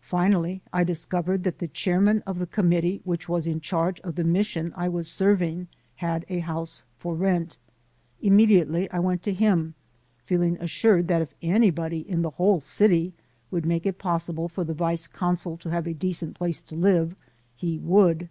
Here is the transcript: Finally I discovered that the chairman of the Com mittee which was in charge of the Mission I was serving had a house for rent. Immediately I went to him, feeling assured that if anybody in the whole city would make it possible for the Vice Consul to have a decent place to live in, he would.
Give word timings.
Finally 0.00 0.62
I 0.72 0.84
discovered 0.84 1.42
that 1.44 1.58
the 1.58 1.68
chairman 1.68 2.22
of 2.26 2.38
the 2.38 2.46
Com 2.46 2.70
mittee 2.70 3.02
which 3.04 3.28
was 3.28 3.46
in 3.46 3.60
charge 3.60 4.00
of 4.00 4.14
the 4.14 4.24
Mission 4.24 4.72
I 4.74 4.88
was 4.88 5.06
serving 5.06 5.68
had 5.96 6.24
a 6.30 6.38
house 6.38 6.84
for 6.96 7.14
rent. 7.14 7.58
Immediately 8.22 8.90
I 8.90 9.00
went 9.00 9.22
to 9.24 9.34
him, 9.34 9.74
feeling 10.24 10.56
assured 10.60 11.08
that 11.08 11.20
if 11.20 11.34
anybody 11.42 11.98
in 11.98 12.22
the 12.22 12.30
whole 12.30 12.60
city 12.60 13.12
would 13.50 13.66
make 13.66 13.84
it 13.84 13.98
possible 13.98 14.48
for 14.48 14.64
the 14.64 14.72
Vice 14.72 15.06
Consul 15.06 15.58
to 15.58 15.68
have 15.68 15.86
a 15.86 15.92
decent 15.92 16.36
place 16.36 16.62
to 16.62 16.74
live 16.74 17.10
in, 17.10 17.16
he 17.54 17.78
would. 17.80 18.30